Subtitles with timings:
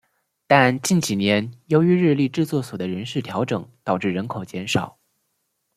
[0.47, 4.97] 但近几年由于日立制作所的人事调整导致人口减少。